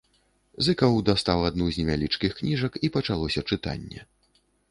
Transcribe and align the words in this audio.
Зыкаў 0.67 0.95
дастаў 1.09 1.43
адну 1.49 1.67
з 1.75 1.83
невялічкіх 1.83 2.31
кніжак, 2.41 2.81
і 2.87 2.93
пачалося 2.97 3.39
чытанне. 3.53 3.99